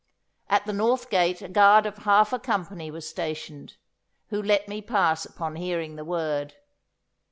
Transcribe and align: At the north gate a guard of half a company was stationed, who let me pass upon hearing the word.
At 0.49 0.65
the 0.65 0.73
north 0.73 1.11
gate 1.11 1.43
a 1.43 1.47
guard 1.47 1.85
of 1.85 1.99
half 1.99 2.33
a 2.33 2.39
company 2.39 2.89
was 2.89 3.07
stationed, 3.07 3.75
who 4.29 4.41
let 4.41 4.67
me 4.67 4.81
pass 4.81 5.25
upon 5.25 5.57
hearing 5.57 5.95
the 5.95 6.03
word. 6.03 6.55